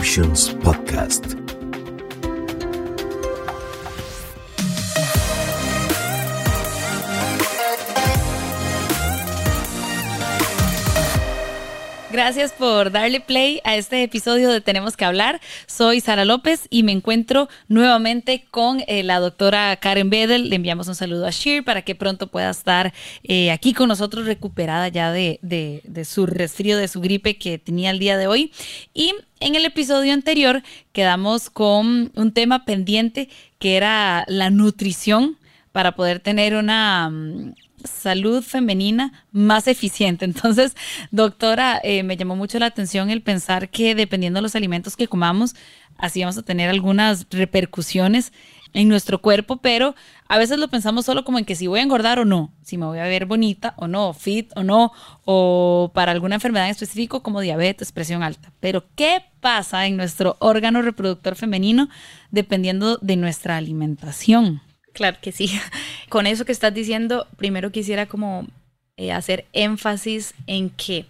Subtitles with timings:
[0.00, 1.49] Emotions Podcast.
[12.12, 15.40] Gracias por darle play a este episodio de Tenemos que hablar.
[15.66, 20.50] Soy Sara López y me encuentro nuevamente con eh, la doctora Karen Bedel.
[20.50, 22.92] Le enviamos un saludo a Sheer para que pronto pueda estar
[23.22, 27.58] eh, aquí con nosotros recuperada ya de, de, de su resfrío, de su gripe que
[27.58, 28.50] tenía el día de hoy.
[28.92, 33.28] Y en el episodio anterior quedamos con un tema pendiente
[33.60, 35.38] que era la nutrición
[35.70, 40.24] para poder tener una mm, salud femenina más eficiente.
[40.26, 40.76] Entonces,
[41.10, 45.08] doctora, eh, me llamó mucho la atención el pensar que dependiendo de los alimentos que
[45.08, 45.54] comamos,
[45.98, 48.32] así vamos a tener algunas repercusiones
[48.72, 49.94] en nuestro cuerpo, pero
[50.28, 52.78] a veces lo pensamos solo como en que si voy a engordar o no, si
[52.78, 54.92] me voy a ver bonita o no, fit o no,
[55.24, 58.52] o para alguna enfermedad en específico como diabetes, presión alta.
[58.60, 61.88] Pero, ¿qué pasa en nuestro órgano reproductor femenino
[62.30, 64.62] dependiendo de nuestra alimentación?
[64.92, 65.50] Claro que sí.
[66.08, 68.46] Con eso que estás diciendo, primero quisiera como
[68.96, 71.06] eh, hacer énfasis en que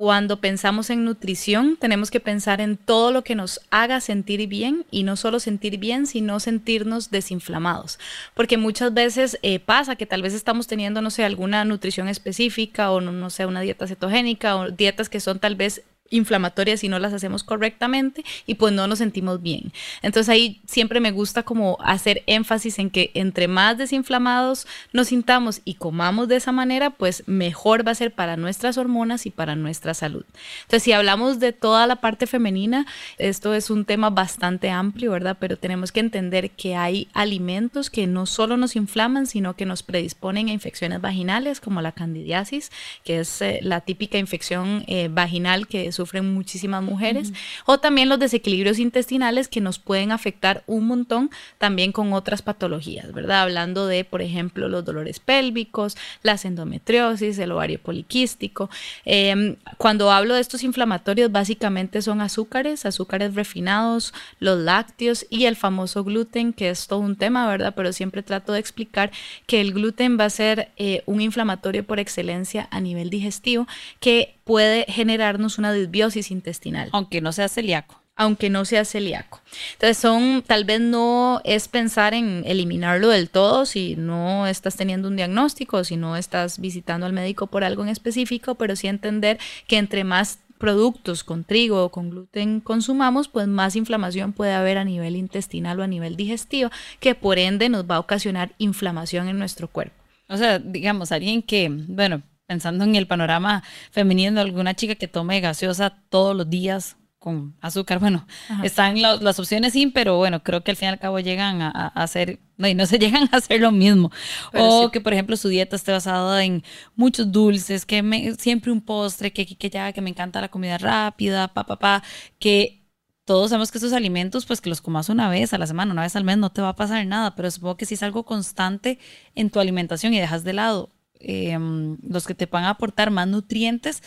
[0.00, 4.86] cuando pensamos en nutrición, tenemos que pensar en todo lo que nos haga sentir bien
[4.90, 7.98] y no solo sentir bien, sino sentirnos desinflamados.
[8.32, 12.90] Porque muchas veces eh, pasa que tal vez estamos teniendo, no sé, alguna nutrición específica
[12.92, 16.88] o no, no sé, una dieta cetogénica o dietas que son tal vez inflamatorias si
[16.88, 19.72] no las hacemos correctamente y pues no nos sentimos bien.
[20.02, 25.62] Entonces ahí siempre me gusta como hacer énfasis en que entre más desinflamados nos sintamos
[25.64, 29.56] y comamos de esa manera, pues mejor va a ser para nuestras hormonas y para
[29.56, 30.24] nuestra salud.
[30.62, 32.86] Entonces si hablamos de toda la parte femenina,
[33.18, 35.36] esto es un tema bastante amplio, ¿verdad?
[35.38, 39.82] Pero tenemos que entender que hay alimentos que no solo nos inflaman, sino que nos
[39.82, 42.70] predisponen a infecciones vaginales como la candidiasis,
[43.04, 47.32] que es eh, la típica infección eh, vaginal que es sufren muchísimas mujeres,
[47.66, 53.12] o también los desequilibrios intestinales que nos pueden afectar un montón también con otras patologías,
[53.12, 53.42] ¿verdad?
[53.42, 58.70] Hablando de, por ejemplo, los dolores pélvicos, las endometriosis, el ovario poliquístico.
[59.04, 65.56] Eh, cuando hablo de estos inflamatorios, básicamente son azúcares, azúcares refinados, los lácteos y el
[65.56, 67.74] famoso gluten, que es todo un tema, ¿verdad?
[67.76, 69.10] Pero siempre trato de explicar
[69.46, 73.66] que el gluten va a ser eh, un inflamatorio por excelencia a nivel digestivo
[74.00, 76.88] que puede generarnos una disbiosis intestinal.
[76.90, 79.40] Aunque no sea celíaco aunque no sea celíaco.
[79.72, 85.08] Entonces son, tal vez no es pensar en eliminarlo del todo si no estás teniendo
[85.08, 89.38] un diagnóstico, si no estás visitando al médico por algo en específico, pero sí entender
[89.66, 94.76] que entre más productos con trigo o con gluten consumamos, pues más inflamación puede haber
[94.76, 96.68] a nivel intestinal o a nivel digestivo,
[96.98, 99.96] que por ende nos va a ocasionar inflamación en nuestro cuerpo.
[100.28, 103.62] O sea, digamos, alguien que, bueno, pensando en el panorama
[103.92, 108.26] femenino de alguna chica que tome gaseosa todos los días con azúcar, bueno,
[108.64, 111.70] están las opciones sí, pero bueno, creo que al fin y al cabo llegan a,
[111.94, 114.10] hacer, no, y no se llegan a hacer lo mismo.
[114.52, 116.64] o que, por ejemplo, su dieta esté basada en
[116.96, 120.76] muchos dulces, que me, siempre un postre, que, que, ya, que me encanta la comida
[120.76, 122.02] rápida, pa, pa, pa,
[122.40, 122.82] que
[123.26, 126.02] todos sabemos que esos alimentos, pues que los comas una vez a la semana, una
[126.02, 128.24] vez al mes, no te va a pasar nada, pero supongo que si es algo
[128.24, 128.98] constante
[129.36, 130.90] en tu alimentación y dejas de lado
[131.20, 134.02] Em, los que te van a aportar más nutrientes,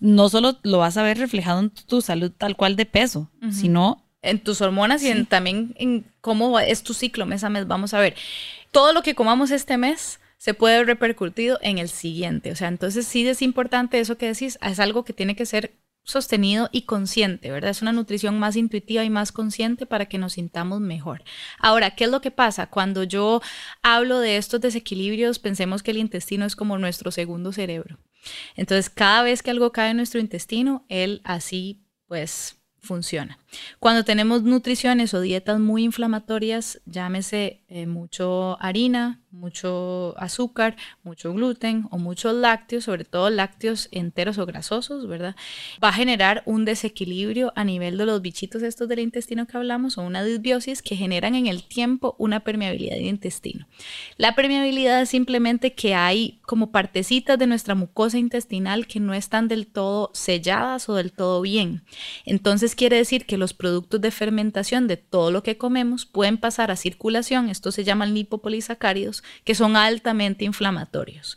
[0.00, 4.02] no solo lo vas a ver reflejado en tu salud tal cual de peso, sino
[4.22, 7.66] en tus hormonas y en, también en cómo es tu ciclo mes a mes.
[7.66, 8.14] Vamos a ver,
[8.70, 12.50] todo lo que comamos este mes se puede ver repercutido en el siguiente.
[12.50, 15.72] O sea, entonces sí es importante eso que decís, es algo que tiene que ser
[16.02, 17.70] sostenido y consciente, ¿verdad?
[17.70, 21.22] Es una nutrición más intuitiva y más consciente para que nos sintamos mejor.
[21.58, 22.68] Ahora, ¿qué es lo que pasa?
[22.68, 23.40] Cuando yo
[23.82, 27.98] hablo de estos desequilibrios, pensemos que el intestino es como nuestro segundo cerebro.
[28.56, 33.39] Entonces, cada vez que algo cae en nuestro intestino, él así, pues, funciona.
[33.78, 41.86] Cuando tenemos nutriciones o dietas muy inflamatorias, llámese eh, mucho harina, mucho azúcar, mucho gluten
[41.90, 45.36] o muchos lácteos, sobre todo lácteos enteros o grasosos, ¿verdad?
[45.82, 49.98] Va a generar un desequilibrio a nivel de los bichitos estos del intestino que hablamos
[49.98, 53.66] o una disbiosis que generan en el tiempo una permeabilidad del intestino.
[54.16, 59.48] La permeabilidad es simplemente que hay como partecitas de nuestra mucosa intestinal que no están
[59.48, 61.82] del todo selladas o del todo bien.
[62.24, 66.70] Entonces quiere decir que los productos de fermentación de todo lo que comemos pueden pasar
[66.70, 71.36] a circulación, esto se llaman lipopolisacáridos, que son altamente inflamatorios.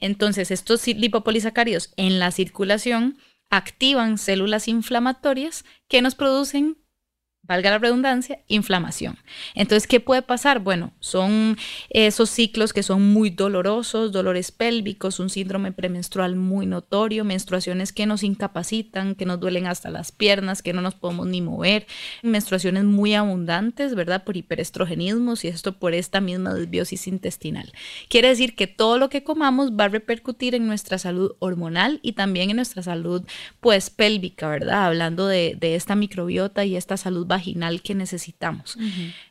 [0.00, 3.16] Entonces, estos lipopolisacáridos en la circulación
[3.48, 6.76] activan células inflamatorias que nos producen
[7.46, 9.18] valga la redundancia, inflamación.
[9.54, 10.60] Entonces, ¿qué puede pasar?
[10.60, 11.56] Bueno, son
[11.90, 18.06] esos ciclos que son muy dolorosos, dolores pélvicos, un síndrome premenstrual muy notorio, menstruaciones que
[18.06, 21.86] nos incapacitan, que nos duelen hasta las piernas, que no nos podemos ni mover,
[22.22, 24.24] menstruaciones muy abundantes, ¿verdad?
[24.24, 27.72] Por hiperestrogenismos y esto por esta misma desbiosis intestinal.
[28.08, 32.12] Quiere decir que todo lo que comamos va a repercutir en nuestra salud hormonal y
[32.12, 33.22] también en nuestra salud,
[33.60, 34.86] pues, pélvica, ¿verdad?
[34.86, 38.78] Hablando de, de esta microbiota y esta salud vaginal que necesitamos.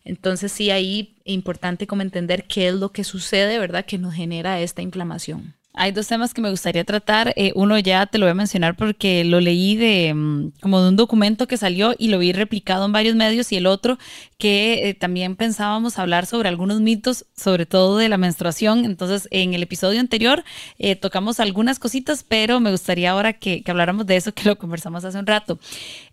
[0.04, 3.86] Entonces sí, ahí es importante como entender qué es lo que sucede, ¿verdad?
[3.86, 5.56] Que nos genera esta inflamación.
[5.78, 7.34] Hay dos temas que me gustaría tratar.
[7.36, 10.88] Eh, uno ya te lo voy a mencionar porque lo leí de mm, como de
[10.88, 14.00] un documento que salió y lo vi replicado en varios medios y el otro
[14.38, 18.86] que eh, también pensábamos hablar sobre algunos mitos, sobre todo de la menstruación.
[18.86, 20.46] Entonces, en el episodio anterior
[20.80, 24.58] eh, tocamos algunas cositas, pero me gustaría ahora que, que habláramos de eso que lo
[24.58, 25.60] conversamos hace un rato.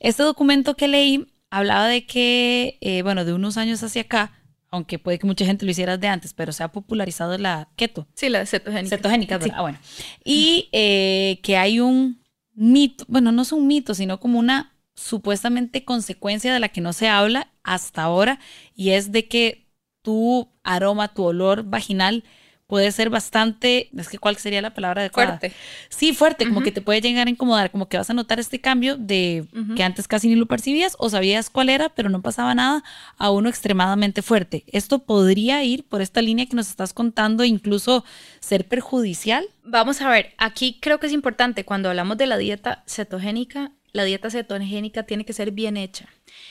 [0.00, 4.32] Este documento que leí hablaba de que, eh, bueno, de unos años hacia acá,
[4.70, 8.08] aunque puede que mucha gente lo hiciera de antes, pero se ha popularizado la keto.
[8.14, 8.96] Sí, la cetogénica.
[8.96, 9.56] Cetogénica, ¿verdad?
[9.58, 9.78] Ah, bueno.
[10.24, 12.22] Y eh, que hay un
[12.54, 16.94] mito, bueno, no es un mito, sino como una supuestamente consecuencia de la que no
[16.94, 18.40] se habla hasta ahora,
[18.74, 19.68] y es de que
[20.00, 22.24] tu aroma, tu olor vaginal
[22.66, 25.38] puede ser bastante, es que cuál sería la palabra adecuada.
[25.38, 25.56] Fuerte.
[25.88, 28.60] Sí, fuerte, como que te puede llegar a incomodar, como que vas a notar este
[28.60, 29.44] cambio de
[29.76, 32.82] que antes casi ni lo percibías o sabías cuál era, pero no pasaba nada,
[33.18, 34.64] a uno extremadamente fuerte.
[34.68, 38.04] Esto podría ir por esta línea que nos estás contando, incluso
[38.40, 39.44] ser perjudicial.
[39.64, 44.04] Vamos a ver, aquí creo que es importante cuando hablamos de la dieta cetogénica, la
[44.04, 46.08] dieta cetogénica tiene que ser bien hecha.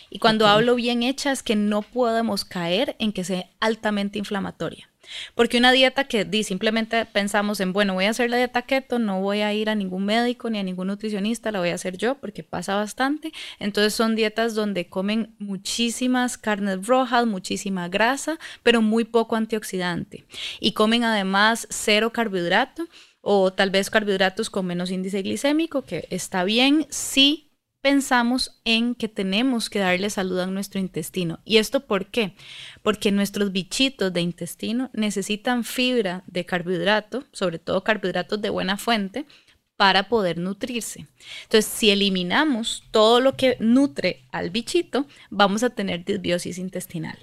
[0.09, 4.91] Y cuando hablo bien hecha es que no podemos caer en que sea altamente inflamatoria.
[5.35, 8.99] Porque una dieta que di, simplemente pensamos en, bueno, voy a hacer la dieta keto,
[8.99, 11.97] no voy a ir a ningún médico ni a ningún nutricionista, la voy a hacer
[11.97, 13.31] yo porque pasa bastante.
[13.59, 20.25] Entonces son dietas donde comen muchísimas carnes rojas, muchísima grasa, pero muy poco antioxidante.
[20.59, 22.87] Y comen además cero carbohidrato
[23.21, 27.51] o tal vez carbohidratos con menos índice glicémico, que está bien si
[27.81, 31.39] pensamos en que tenemos que darle salud a nuestro intestino.
[31.45, 32.35] ¿Y esto por qué?
[32.83, 39.25] Porque nuestros bichitos de intestino necesitan fibra de carbohidrato, sobre todo carbohidratos de buena fuente,
[39.81, 41.07] para poder nutrirse.
[41.45, 47.17] Entonces, si eliminamos todo lo que nutre al bichito, vamos a tener disbiosis intestinal.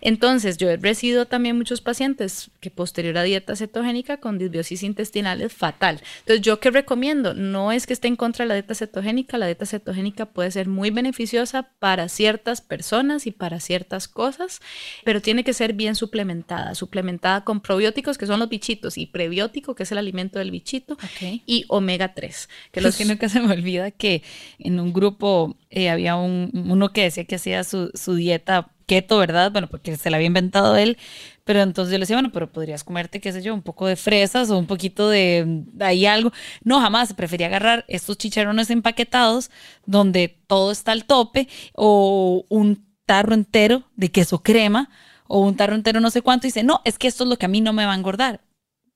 [0.00, 5.42] Entonces, yo he recibido también muchos pacientes que posterior a dieta cetogénica con disbiosis intestinal
[5.42, 6.00] es fatal.
[6.20, 9.44] Entonces, yo qué recomiendo, no es que esté en contra de la dieta cetogénica, la
[9.44, 14.60] dieta cetogénica puede ser muy beneficiosa para ciertas personas y para ciertas cosas,
[15.04, 19.74] pero tiene que ser bien suplementada, suplementada con probióticos que son los bichitos y prebiótico
[19.74, 20.96] que es el alimento del bichito
[21.44, 22.48] y omega 3.
[22.70, 24.22] Que los que nunca se me olvida que
[24.60, 29.18] en un grupo eh, había un, uno que decía que hacía su, su dieta keto,
[29.18, 29.52] ¿verdad?
[29.52, 30.98] Bueno, porque se la había inventado él,
[31.44, 33.94] pero entonces yo le decía, bueno, pero podrías comerte, qué sé yo, un poco de
[33.94, 36.32] fresas o un poquito de, ahí algo.
[36.64, 39.50] No, jamás, prefería agarrar estos chicharrones empaquetados
[39.86, 44.90] donde todo está al tope o un tarro entero de queso crema
[45.28, 47.36] o un tarro entero no sé cuánto y dice, no, es que esto es lo
[47.36, 48.40] que a mí no me va a engordar.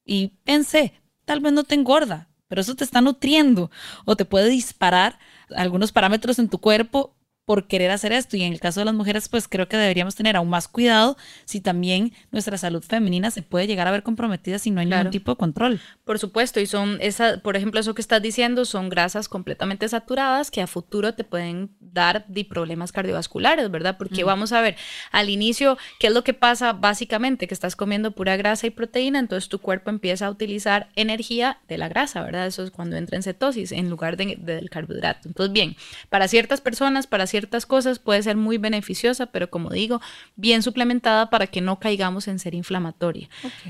[0.05, 0.95] Y pensé,
[1.25, 3.71] tal vez no te engorda, pero eso te está nutriendo
[4.05, 5.19] o te puede disparar
[5.57, 8.37] algunos parámetros en tu cuerpo por querer hacer esto.
[8.37, 11.17] Y en el caso de las mujeres, pues creo que deberíamos tener aún más cuidado
[11.45, 15.11] si también nuestra salud femenina se puede llegar a ver comprometida si no hay ningún
[15.11, 15.81] tipo de control.
[16.05, 20.51] Por supuesto, y son esa, por ejemplo, eso que estás diciendo, son grasas completamente saturadas
[20.51, 23.97] que a futuro te pueden dar de problemas cardiovasculares, ¿verdad?
[23.99, 24.77] Porque vamos a ver,
[25.11, 27.47] al inicio, ¿qué es lo que pasa básicamente?
[27.47, 31.79] Que estás comiendo pura grasa y proteína, entonces tu cuerpo empieza a utilizar energía de
[31.79, 32.47] la grasa, ¿verdad?
[32.47, 35.29] Eso es cuando entra en cetosis en lugar de, del carbohidrato.
[35.29, 35.77] Entonces, bien,
[36.09, 40.01] para ciertas personas, para ciertas cosas puede ser muy beneficiosa, pero como digo,
[40.37, 43.29] bien suplementada para que no caigamos en ser inflamatoria.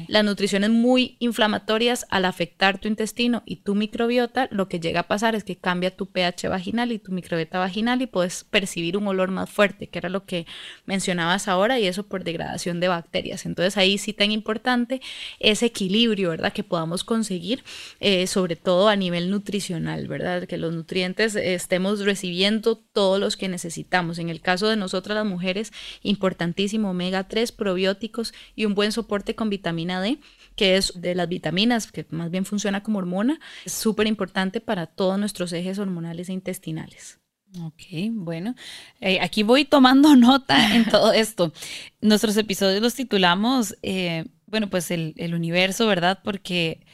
[0.08, 5.08] Las nutriciones muy inflamatorias al afectar tu intestino y tu microbiota, lo que llega a
[5.08, 9.06] pasar es que cambia tu pH vaginal y tu microbiota vaginal y puedes percibir un
[9.06, 10.46] olor más fuerte, que era lo que
[10.84, 13.46] mencionabas ahora, y eso por degradación de bacterias.
[13.46, 15.00] Entonces ahí sí tan importante
[15.38, 16.52] ese equilibrio, ¿verdad?
[16.52, 17.62] Que podamos conseguir,
[18.00, 20.48] eh, sobre todo a nivel nutricional, ¿verdad?
[20.48, 24.18] Que los nutrientes estemos recibiendo todos los que necesitamos.
[24.18, 29.36] En el caso de nosotras las mujeres, importantísimo omega 3, probióticos y un buen soporte
[29.36, 30.18] con vitamina D
[30.56, 34.86] que es de las vitaminas, que más bien funciona como hormona, es súper importante para
[34.86, 37.18] todos nuestros ejes hormonales e intestinales.
[37.60, 37.82] Ok,
[38.12, 38.54] bueno,
[39.00, 41.52] eh, aquí voy tomando nota en todo esto.
[42.00, 46.20] Nuestros episodios los titulamos, eh, bueno, pues el, el, universo, ¿verdad?
[46.24, 46.86] Porque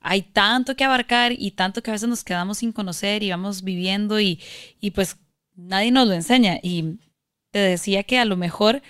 [0.00, 3.62] hay tanto que abarcar y tanto que a veces nos quedamos sin conocer y vamos
[3.62, 4.40] viviendo y,
[4.80, 5.16] y pues
[5.54, 6.58] nadie nos lo enseña.
[6.62, 6.98] Y
[7.50, 8.82] te decía que a lo mejor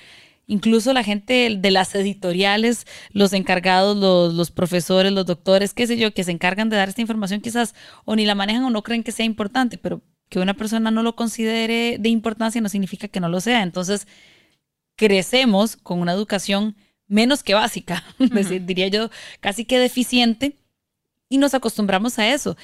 [0.46, 5.96] incluso la gente de las editoriales, los encargados, los, los, profesores, los doctores, qué sé
[5.96, 8.82] yo, que se encargan de dar esta información, quizás o ni la manejan o no
[8.82, 13.08] creen que sea importante, pero que una persona no lo considere de importancia no significa
[13.08, 13.62] que no lo sea.
[13.62, 14.06] Entonces,
[14.96, 18.04] crecemos con una educación menos que básica,
[18.62, 20.58] diría yo, casi que deficiente,
[21.28, 22.56] y nos acostumbramos a eso.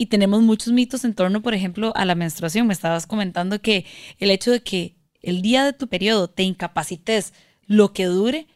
[0.00, 2.66] Y tenemos muchos mitos en torno, por ejemplo, a la menstruación.
[2.66, 3.84] Me estabas comentando que
[4.18, 7.34] el hecho de que el día de tu periodo te incapacites
[7.66, 8.46] lo que dure,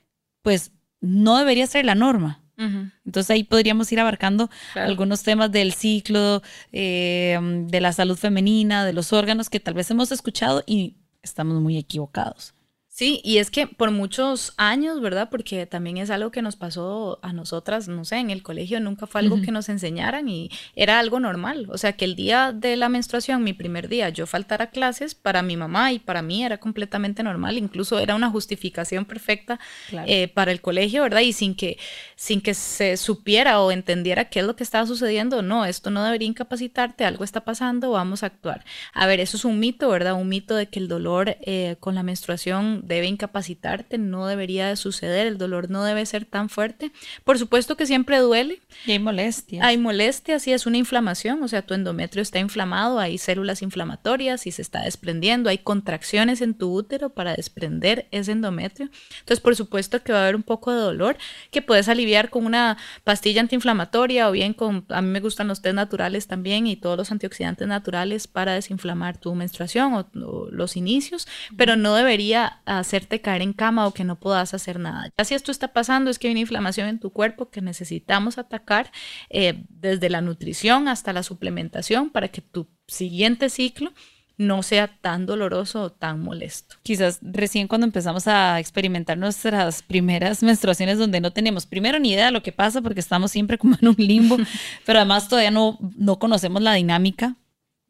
[0.40, 0.72] pues
[1.02, 2.40] no debería ser la norma.
[2.56, 6.40] Entonces ahí podríamos ir abarcando algunos temas del ciclo,
[6.72, 11.60] eh, de la salud femenina, de los órganos que tal vez hemos escuchado y estamos
[11.60, 12.53] muy equivocados.
[12.96, 15.28] Sí, y es que por muchos años, ¿verdad?
[15.28, 19.08] Porque también es algo que nos pasó a nosotras, no sé, en el colegio nunca
[19.08, 21.66] fue algo que nos enseñaran y era algo normal.
[21.70, 25.42] O sea, que el día de la menstruación, mi primer día, yo faltara clases, para
[25.42, 29.58] mi mamá y para mí era completamente normal, incluso era una justificación perfecta
[30.06, 31.22] eh, para el colegio, ¿verdad?
[31.22, 31.78] Y sin que,
[32.14, 36.04] sin que se supiera o entendiera qué es lo que estaba sucediendo, no, esto no
[36.04, 38.64] debería incapacitarte, algo está pasando, vamos a actuar.
[38.92, 40.14] A ver, eso es un mito, ¿verdad?
[40.14, 44.76] Un mito de que el dolor eh, con la menstruación debe incapacitarte, no debería de
[44.76, 46.92] suceder, el dolor no debe ser tan fuerte.
[47.24, 48.60] Por supuesto que siempre duele.
[48.86, 49.64] Y hay molestias.
[49.64, 54.46] Hay molestias, sí, es una inflamación, o sea, tu endometrio está inflamado, hay células inflamatorias
[54.46, 58.88] y se está desprendiendo, hay contracciones en tu útero para desprender ese endometrio.
[59.20, 61.16] Entonces, por supuesto que va a haber un poco de dolor
[61.50, 65.62] que puedes aliviar con una pastilla antiinflamatoria o bien con, a mí me gustan los
[65.62, 70.76] test naturales también y todos los antioxidantes naturales para desinflamar tu menstruación o, o los
[70.76, 71.26] inicios,
[71.56, 75.10] pero no debería hacerte caer en cama o que no puedas hacer nada.
[75.16, 78.38] Ya si esto está pasando es que hay una inflamación en tu cuerpo que necesitamos
[78.38, 78.90] atacar
[79.30, 83.92] eh, desde la nutrición hasta la suplementación para que tu siguiente ciclo
[84.36, 86.76] no sea tan doloroso o tan molesto.
[86.82, 92.26] Quizás recién cuando empezamos a experimentar nuestras primeras menstruaciones donde no tenemos primero ni idea
[92.26, 94.36] de lo que pasa porque estamos siempre como en un limbo,
[94.86, 97.36] pero además todavía no, no conocemos la dinámica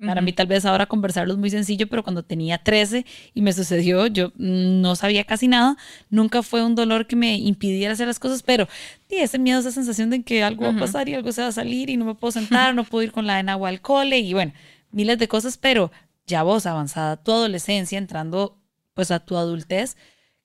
[0.06, 3.52] para mí tal vez ahora conversarlo es muy sencillo, pero cuando tenía 13 y me
[3.52, 5.76] sucedió, yo no sabía casi nada,
[6.10, 8.68] nunca fue un dolor que me impidiera hacer las cosas, pero
[9.08, 11.48] y ese miedo, esa sensación de que algo va a pasar y algo se va
[11.48, 13.80] a salir y no me puedo sentar, no puedo ir con la en agua al
[13.80, 14.52] cole y bueno,
[14.90, 15.92] miles de cosas, pero
[16.26, 18.58] ya vos avanzada tu adolescencia, entrando
[18.94, 19.96] pues a tu adultez,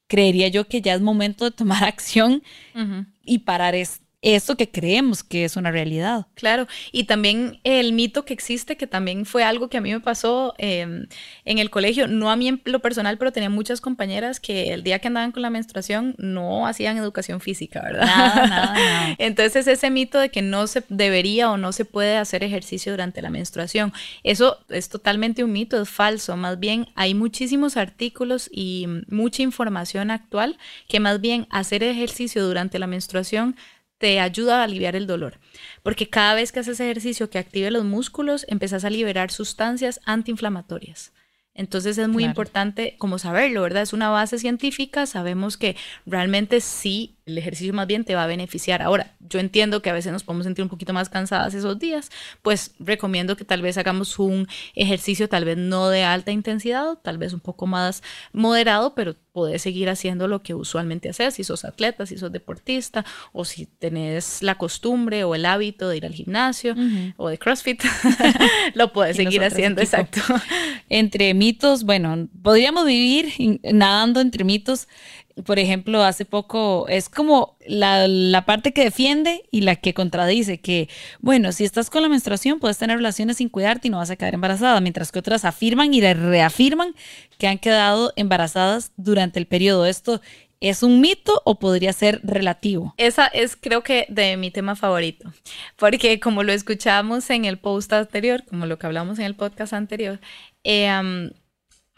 [0.07, 2.43] creería yo que ya es momento de tomar acción
[3.23, 6.27] y parar esto eso que creemos que es una realidad.
[6.35, 10.01] Claro, y también el mito que existe, que también fue algo que a mí me
[10.01, 11.07] pasó em,
[11.45, 14.83] en el colegio, no a mí en lo personal, pero tenía muchas compañeras que el
[14.83, 18.05] día que andaban con la menstruación no hacían educación física, ¿verdad?
[18.05, 19.15] Nada, nada, nada.
[19.19, 23.21] Entonces ese mito de que no se debería o no se puede hacer ejercicio durante
[23.21, 28.85] la menstruación, eso es totalmente un mito, es falso, más bien hay muchísimos artículos y
[29.07, 30.57] mucha información actual
[30.89, 33.55] que más bien hacer ejercicio durante la menstruación
[33.99, 35.39] te ayuda a aliviar el dolor,
[35.83, 41.13] porque cada vez que haces ejercicio que active los músculos, empezás a liberar sustancias antiinflamatorias.
[41.53, 43.83] Entonces es muy importante como saberlo, ¿verdad?
[43.83, 45.75] Es una base científica, sabemos que
[46.05, 48.81] realmente sí, el ejercicio más bien te va a beneficiar.
[48.81, 52.09] Ahora, yo entiendo que a veces nos podemos sentir un poquito más cansadas esos días,
[52.41, 57.17] pues recomiendo que tal vez hagamos un ejercicio tal vez no de alta intensidad, tal
[57.17, 61.63] vez un poco más moderado, pero podés seguir haciendo lo que usualmente haces, si sos
[61.63, 66.13] atleta, si sos deportista, o si tenés la costumbre o el hábito de ir al
[66.13, 66.75] gimnasio
[67.17, 67.81] o de CrossFit,
[68.73, 70.21] lo puedes seguir haciendo, exacto.
[70.89, 74.87] Entre mitos, bueno, podríamos vivir nadando entre mitos
[75.45, 80.89] por ejemplo, hace poco es como la, parte que defiende y la que contradice, que,
[81.19, 84.15] bueno, si estás con la menstruación puedes tener relaciones sin cuidarte y no vas a
[84.15, 86.95] quedar embarazada, mientras que otras afirman y reafirman
[87.37, 89.85] que han quedado embarazadas durante el periodo.
[89.85, 90.21] Esto
[90.61, 92.93] ¿Es un mito o podría ser relativo?
[92.97, 95.31] Esa es creo que de mi tema favorito,
[95.77, 99.71] porque como lo escuchamos en el post anterior, como lo que hablamos en el podcast
[99.71, 100.19] anterior,
[100.65, 101.31] eh,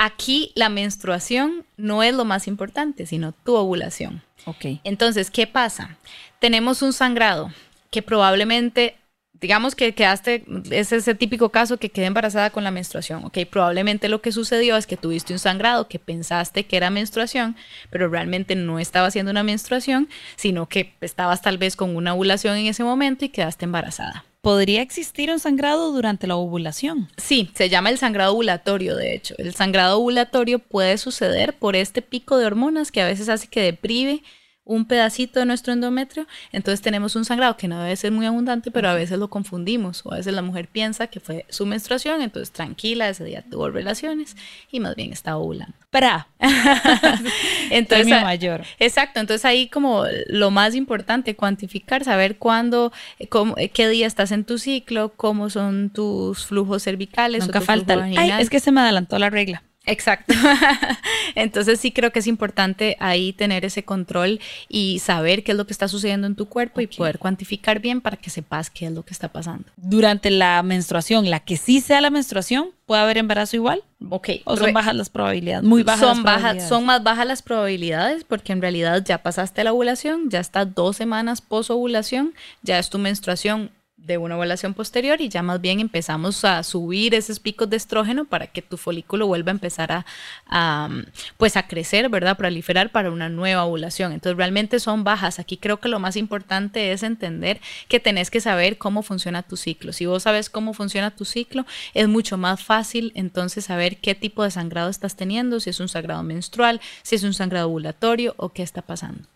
[0.01, 4.23] aquí la menstruación no es lo más importante, sino tu ovulación.
[4.45, 4.79] Ok.
[4.83, 5.95] Entonces, ¿qué pasa?
[6.39, 7.53] Tenemos un sangrado
[7.91, 8.95] que probablemente
[9.39, 14.07] digamos que quedaste, es ese típico caso que quedé embarazada con la menstruación, ok, probablemente
[14.07, 17.55] lo que sucedió es que tuviste un sangrado que pensaste que era menstruación,
[17.89, 22.55] pero realmente no estaba siendo una menstruación, sino que estabas tal vez con una ovulación
[22.55, 24.25] en ese momento y quedaste embarazada.
[24.41, 27.07] ¿Podría existir un sangrado durante la ovulación?
[27.17, 29.35] Sí, se llama el sangrado ovulatorio, de hecho.
[29.37, 33.61] El sangrado ovulatorio puede suceder por este pico de hormonas que a veces hace que
[33.61, 34.23] deprive
[34.63, 38.69] un pedacito de nuestro endometrio, entonces tenemos un sangrado que no debe ser muy abundante,
[38.69, 42.21] pero a veces lo confundimos o a veces la mujer piensa que fue su menstruación,
[42.21, 44.37] entonces tranquila, ese día tuvo relaciones
[44.71, 45.73] y más bien está ovulando.
[45.89, 46.27] Para.
[47.71, 48.63] entonces, mayor.
[48.79, 52.93] Exacto, entonces ahí como lo más importante, cuantificar, saber cuándo,
[53.29, 57.45] cómo, qué día estás en tu ciclo, cómo son tus flujos cervicales.
[57.45, 58.03] Nunca falta.
[58.03, 59.63] Ay, es que se me adelantó la regla.
[59.85, 60.33] Exacto.
[61.35, 65.65] Entonces sí creo que es importante ahí tener ese control y saber qué es lo
[65.65, 68.91] que está sucediendo en tu cuerpo y poder cuantificar bien para que sepas qué es
[68.91, 69.65] lo que está pasando.
[69.77, 73.83] Durante la menstruación, la que sí sea la menstruación, ¿puede haber embarazo igual?
[74.09, 74.29] Ok.
[74.45, 75.63] ¿O son bajas las probabilidades?
[75.63, 79.73] Muy bajas son bajas, Son más bajas las probabilidades porque en realidad ya pasaste la
[79.73, 83.71] ovulación, ya está dos semanas post ovulación, ya es tu menstruación
[84.05, 88.25] de una ovulación posterior y ya más bien empezamos a subir esos picos de estrógeno
[88.25, 90.05] para que tu folículo vuelva a empezar
[90.47, 90.89] a,
[91.37, 92.37] pues a crecer, ¿verdad?
[92.37, 94.11] Proliferar para una nueva ovulación.
[94.11, 95.39] Entonces realmente son bajas.
[95.39, 99.55] Aquí creo que lo más importante es entender que tenés que saber cómo funciona tu
[99.55, 99.93] ciclo.
[99.93, 104.43] Si vos sabes cómo funciona tu ciclo, es mucho más fácil entonces saber qué tipo
[104.43, 108.49] de sangrado estás teniendo, si es un sangrado menstrual, si es un sangrado ovulatorio o
[108.49, 109.27] qué está pasando.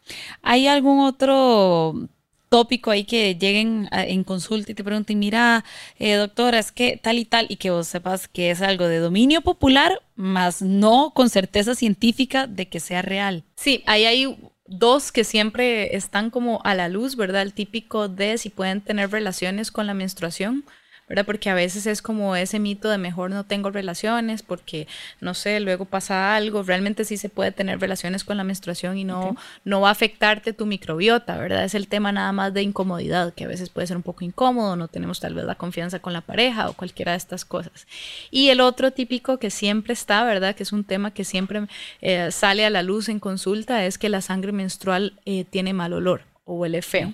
[0.42, 2.08] ¿Hay algún otro
[2.56, 5.66] tópico ahí que lleguen en consulta y te pregunten, mira,
[6.00, 9.00] eh, doctora, es que tal y tal, y que vos sepas que es algo de
[9.00, 13.44] dominio popular, más no con certeza científica de que sea real.
[13.58, 17.42] Sí, ahí hay dos que siempre están como a la luz, ¿verdad?
[17.42, 20.64] El típico de si pueden tener relaciones con la menstruación.
[21.08, 21.26] ¿Verdad?
[21.26, 24.88] Porque a veces es como ese mito de mejor no tengo relaciones porque,
[25.22, 26.64] no sé, luego pasa algo.
[26.64, 30.54] Realmente sí se puede tener relaciones con la menstruación y no, no va a afectarte
[30.54, 31.64] tu microbiota, ¿verdad?
[31.64, 34.76] Es el tema nada más de incomodidad, que a veces puede ser un poco incómodo,
[34.76, 37.88] no tenemos tal vez la confianza con la pareja o cualquiera de estas cosas.
[38.32, 40.56] Y el otro típico que siempre está, ¿verdad?
[40.56, 41.68] Que es un tema que siempre
[42.02, 45.94] eh, sale a la luz en consulta, es que la sangre menstrual eh, tiene mal
[45.94, 47.14] olor o huele feo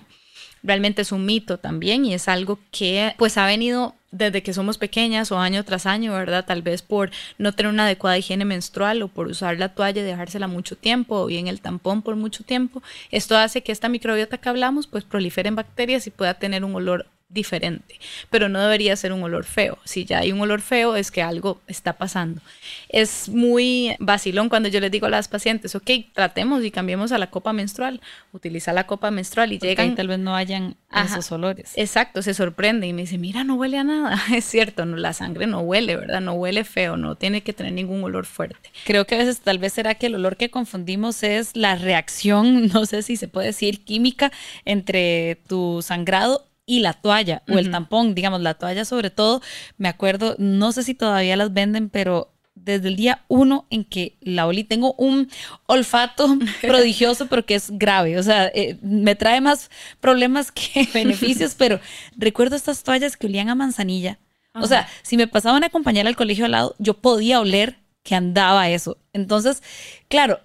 [0.62, 4.78] realmente es un mito también y es algo que pues ha venido desde que somos
[4.78, 6.44] pequeñas o año tras año, ¿verdad?
[6.44, 10.04] Tal vez por no tener una adecuada higiene menstrual o por usar la toalla y
[10.04, 12.82] dejársela mucho tiempo o bien el tampón por mucho tiempo.
[13.10, 17.06] Esto hace que esta microbiota que hablamos pues proliferen bacterias y pueda tener un olor
[17.32, 17.98] diferente,
[18.30, 19.78] pero no debería ser un olor feo.
[19.84, 22.40] Si ya hay un olor feo es que algo está pasando.
[22.88, 27.18] Es muy vacilón cuando yo les digo a las pacientes, ok, tratemos y cambiemos a
[27.18, 28.00] la copa menstrual,
[28.32, 29.94] utiliza la copa menstrual y llegan...
[29.94, 31.72] tal vez no hayan esos olores.
[31.76, 34.20] Exacto, se sorprende y me dice, mira, no huele a nada.
[34.32, 36.20] Es cierto, no, la sangre no huele, ¿verdad?
[36.20, 38.70] No huele feo, no tiene que tener ningún olor fuerte.
[38.84, 42.68] Creo que a veces tal vez será que el olor que confundimos es la reacción,
[42.72, 44.32] no sé si se puede decir química,
[44.64, 49.42] entre tu sangrado y la toalla o el tampón, digamos, la toalla sobre todo,
[49.76, 54.16] me acuerdo, no sé si todavía las venden, pero desde el día uno en que
[54.22, 55.28] la olí, tengo un
[55.66, 61.54] olfato prodigioso, pero que es grave, o sea, eh, me trae más problemas que beneficios,
[61.58, 61.78] pero
[62.16, 64.18] recuerdo estas toallas que olían a manzanilla.
[64.54, 68.14] O sea, si me pasaban a acompañar al colegio al lado, yo podía oler que
[68.14, 68.98] andaba eso.
[69.12, 69.62] Entonces,
[70.08, 70.40] claro,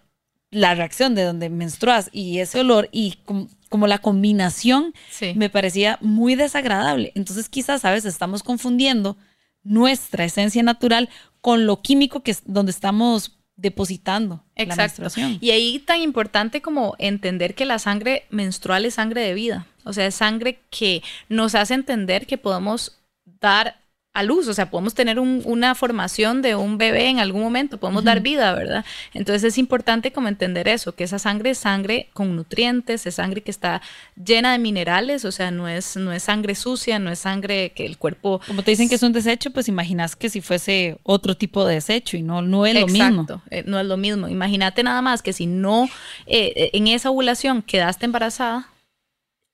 [0.51, 3.19] la reacción de donde menstruas y ese olor y
[3.69, 4.93] como la combinación
[5.35, 7.11] me parecía muy desagradable.
[7.15, 9.17] Entonces quizás a veces estamos confundiendo
[9.63, 11.09] nuestra esencia natural
[11.41, 14.75] con lo químico que es donde estamos depositando Exacto.
[14.75, 15.37] la menstruación.
[15.41, 19.93] Y ahí tan importante como entender que la sangre menstrual es sangre de vida, o
[19.93, 23.81] sea, es sangre que nos hace entender que podemos dar
[24.17, 27.77] a luz, o sea, podemos tener un, una formación de un bebé en algún momento,
[27.77, 28.83] podemos dar vida, ¿verdad?
[29.13, 33.41] Entonces es importante como entender eso, que esa sangre es sangre con nutrientes, es sangre
[33.41, 33.79] que está
[34.15, 37.85] llena de minerales, o sea, no es, no es sangre sucia, no es sangre que
[37.85, 38.41] el cuerpo...
[38.47, 41.75] Como te dicen que es un desecho, pues imaginas que si fuese otro tipo de
[41.75, 43.21] desecho y no, no es lo mismo.
[43.21, 44.27] Exacto, eh, no es lo mismo.
[44.27, 45.87] Imagínate nada más que si no,
[46.25, 48.67] eh, en esa ovulación quedaste embarazada,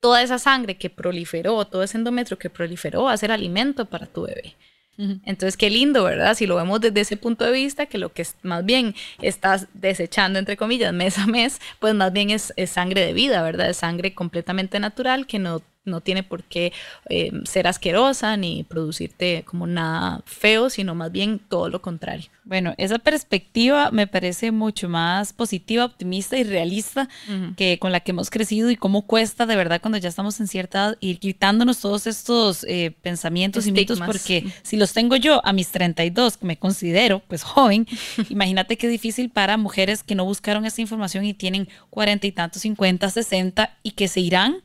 [0.03, 4.05] toda esa sangre que proliferó, todo ese endometrio que proliferó va a ser alimento para
[4.05, 4.53] tu bebé.
[4.97, 6.35] Entonces, qué lindo, ¿verdad?
[6.35, 9.67] Si lo vemos desde ese punto de vista, que lo que es, más bien estás
[9.73, 13.69] desechando, entre comillas, mes a mes, pues más bien es, es sangre de vida, ¿verdad?
[13.69, 16.71] Es sangre completamente natural que no no tiene por qué
[17.09, 22.29] eh, ser asquerosa ni producirte como nada feo, sino más bien todo lo contrario.
[22.45, 27.07] Bueno, esa perspectiva me parece mucho más positiva, optimista y realista
[27.55, 30.47] que con la que hemos crecido y cómo cuesta de verdad cuando ya estamos en
[30.47, 35.45] cierta edad ir quitándonos todos estos eh, pensamientos y mitos, porque si los tengo yo
[35.45, 37.87] a mis 32, que me considero pues joven,
[38.29, 42.61] imagínate qué difícil para mujeres que no buscaron esa información y tienen cuarenta y tantos,
[42.63, 44.61] 50, 60 y que se irán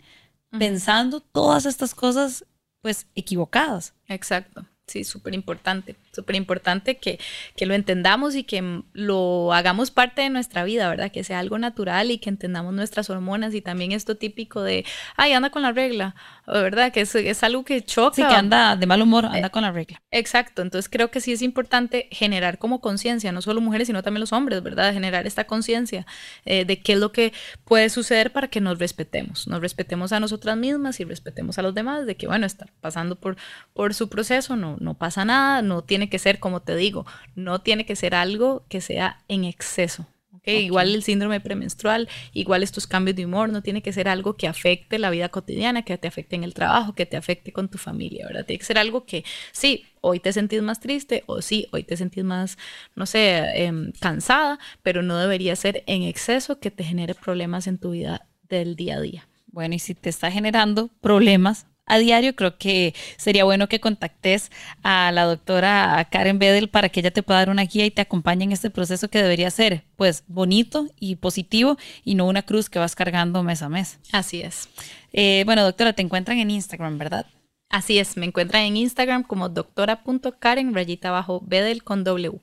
[0.50, 2.44] pensando todas estas cosas
[2.82, 3.94] pues equivocadas.
[4.06, 4.66] Exacto.
[4.86, 7.18] Sí, súper importante, súper importante que,
[7.56, 11.12] que, lo entendamos y que lo hagamos parte de nuestra vida, ¿verdad?
[11.12, 14.84] Que sea algo natural y que entendamos nuestras hormonas y también esto típico de,
[15.16, 16.14] ay, anda con la regla,
[16.46, 16.92] ¿verdad?
[16.92, 18.16] Que es, es algo que choca.
[18.16, 20.02] Sí, que anda de mal humor, anda eh, con la regla.
[20.10, 24.20] Exacto, entonces creo que sí es importante generar como conciencia, no solo mujeres, sino también
[24.20, 24.92] los hombres, ¿verdad?
[24.92, 26.06] Generar esta conciencia
[26.44, 27.32] eh, de qué es lo que
[27.64, 31.74] puede suceder para que nos respetemos, nos respetemos a nosotras mismas y respetemos a los
[31.74, 33.36] demás, de que, bueno, estar pasando por,
[33.72, 37.60] por su proceso no no pasa nada, no tiene que ser, como te digo, no
[37.60, 40.06] tiene que ser algo que sea en exceso.
[40.34, 40.64] ¿okay?
[40.64, 44.46] Igual el síndrome premenstrual, igual estos cambios de humor, no tiene que ser algo que
[44.48, 47.78] afecte la vida cotidiana, que te afecte en el trabajo, que te afecte con tu
[47.78, 48.44] familia, ¿verdad?
[48.46, 51.96] Tiene que ser algo que, sí, hoy te sentís más triste o sí, hoy te
[51.96, 52.58] sentís más,
[52.94, 57.78] no sé, em, cansada, pero no debería ser en exceso que te genere problemas en
[57.78, 59.28] tu vida del día a día.
[59.50, 64.50] Bueno, y si te está generando problemas, a diario, creo que sería bueno que contactes
[64.82, 68.02] a la doctora Karen Bedel para que ella te pueda dar una guía y te
[68.02, 72.70] acompañe en este proceso que debería ser, pues, bonito y positivo y no una cruz
[72.70, 73.98] que vas cargando mes a mes.
[74.12, 74.68] Así es.
[75.12, 77.26] Eh, bueno, doctora, te encuentran en Instagram, ¿verdad?
[77.70, 82.40] Así es, me encuentran en Instagram como doctora.karen rayita abajo Bedel con W.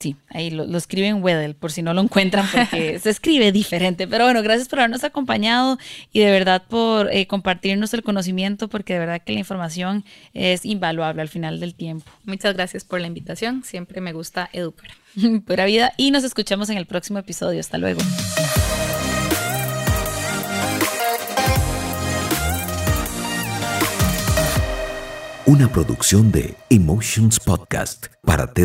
[0.00, 4.06] Sí, ahí lo, escriben Weddell, por si no lo encuentran, porque se escribe diferente.
[4.06, 5.76] Pero bueno, gracias por habernos acompañado
[6.12, 10.64] y de verdad por eh, compartirnos el conocimiento, porque de verdad que la información es
[10.64, 12.08] invaluable al final del tiempo.
[12.24, 14.90] Muchas gracias por la invitación, siempre me gusta educar.
[15.46, 17.58] Pura vida y nos escuchamos en el próximo episodio.
[17.58, 18.00] Hasta luego.
[25.44, 28.64] Una producción de Emotions Podcast para T